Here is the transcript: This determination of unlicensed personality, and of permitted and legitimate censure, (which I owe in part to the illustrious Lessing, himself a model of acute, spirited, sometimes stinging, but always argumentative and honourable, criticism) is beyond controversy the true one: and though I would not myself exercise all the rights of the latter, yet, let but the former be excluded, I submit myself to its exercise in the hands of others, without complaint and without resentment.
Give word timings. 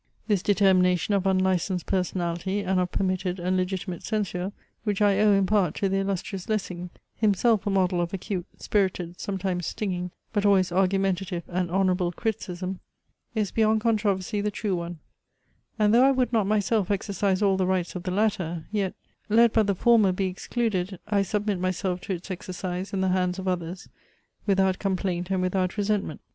This 0.25 0.41
determination 0.41 1.13
of 1.13 1.27
unlicensed 1.27 1.85
personality, 1.85 2.61
and 2.61 2.79
of 2.79 2.91
permitted 2.91 3.39
and 3.39 3.55
legitimate 3.55 4.01
censure, 4.01 4.51
(which 4.83 4.99
I 4.99 5.19
owe 5.19 5.31
in 5.31 5.45
part 5.45 5.75
to 5.75 5.89
the 5.89 5.97
illustrious 5.97 6.49
Lessing, 6.49 6.89
himself 7.15 7.67
a 7.67 7.69
model 7.69 8.01
of 8.01 8.11
acute, 8.11 8.47
spirited, 8.57 9.19
sometimes 9.19 9.67
stinging, 9.67 10.09
but 10.33 10.43
always 10.43 10.71
argumentative 10.71 11.43
and 11.47 11.69
honourable, 11.69 12.11
criticism) 12.11 12.79
is 13.35 13.51
beyond 13.51 13.81
controversy 13.81 14.41
the 14.41 14.49
true 14.49 14.75
one: 14.75 14.97
and 15.77 15.93
though 15.93 16.05
I 16.05 16.09
would 16.11 16.33
not 16.33 16.47
myself 16.47 16.89
exercise 16.89 17.43
all 17.43 17.55
the 17.55 17.67
rights 17.67 17.93
of 17.93 18.01
the 18.01 18.09
latter, 18.09 18.65
yet, 18.71 18.95
let 19.29 19.53
but 19.53 19.67
the 19.67 19.75
former 19.75 20.11
be 20.11 20.25
excluded, 20.25 20.97
I 21.05 21.21
submit 21.21 21.59
myself 21.59 22.01
to 22.01 22.13
its 22.13 22.31
exercise 22.31 22.91
in 22.91 23.01
the 23.01 23.09
hands 23.09 23.37
of 23.37 23.47
others, 23.47 23.87
without 24.47 24.79
complaint 24.79 25.29
and 25.29 25.43
without 25.43 25.77
resentment. 25.77 26.21